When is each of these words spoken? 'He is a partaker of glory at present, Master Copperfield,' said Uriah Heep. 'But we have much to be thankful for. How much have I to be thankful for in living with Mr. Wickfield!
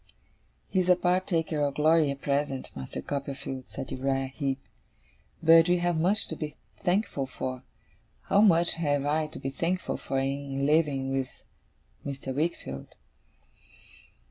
'He 0.69 0.79
is 0.79 0.89
a 0.89 0.95
partaker 0.95 1.59
of 1.59 1.75
glory 1.75 2.09
at 2.09 2.21
present, 2.23 2.71
Master 2.75 3.03
Copperfield,' 3.03 3.65
said 3.69 3.91
Uriah 3.91 4.31
Heep. 4.33 4.57
'But 5.43 5.69
we 5.69 5.77
have 5.77 5.99
much 5.99 6.27
to 6.29 6.35
be 6.35 6.55
thankful 6.83 7.27
for. 7.27 7.61
How 8.23 8.41
much 8.41 8.73
have 8.73 9.05
I 9.05 9.27
to 9.27 9.37
be 9.37 9.51
thankful 9.51 9.97
for 9.97 10.17
in 10.17 10.65
living 10.65 11.11
with 11.11 11.43
Mr. 12.03 12.33
Wickfield! 12.33 12.95